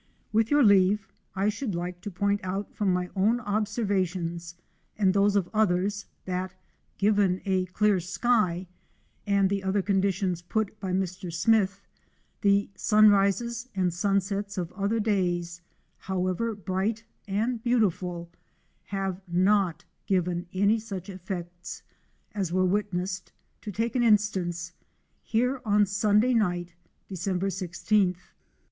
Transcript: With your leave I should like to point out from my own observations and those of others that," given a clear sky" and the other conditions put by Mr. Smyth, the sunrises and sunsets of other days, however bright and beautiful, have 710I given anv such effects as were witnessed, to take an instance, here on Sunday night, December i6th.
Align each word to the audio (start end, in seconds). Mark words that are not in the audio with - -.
With 0.33 0.49
your 0.49 0.63
leave 0.63 1.07
I 1.35 1.49
should 1.49 1.75
like 1.75 2.01
to 2.01 2.09
point 2.09 2.41
out 2.43 2.73
from 2.73 2.91
my 2.91 3.11
own 3.15 3.39
observations 3.39 4.55
and 4.97 5.13
those 5.13 5.35
of 5.35 5.47
others 5.53 6.07
that," 6.25 6.55
given 6.97 7.39
a 7.45 7.65
clear 7.67 7.99
sky" 7.99 8.65
and 9.37 9.47
the 9.47 9.61
other 9.61 9.83
conditions 9.83 10.41
put 10.41 10.79
by 10.79 10.91
Mr. 10.91 11.31
Smyth, 11.31 11.85
the 12.41 12.71
sunrises 12.75 13.69
and 13.75 13.93
sunsets 13.93 14.57
of 14.57 14.71
other 14.71 14.99
days, 14.99 15.61
however 15.99 16.55
bright 16.55 17.03
and 17.27 17.61
beautiful, 17.61 18.31
have 18.85 19.21
710I 19.31 19.81
given 20.07 20.47
anv 20.51 20.81
such 20.81 21.11
effects 21.11 21.83
as 22.33 22.51
were 22.51 22.65
witnessed, 22.65 23.31
to 23.61 23.71
take 23.71 23.95
an 23.95 24.01
instance, 24.01 24.71
here 25.21 25.61
on 25.63 25.85
Sunday 25.85 26.33
night, 26.33 26.73
December 27.07 27.49
i6th. 27.49 28.15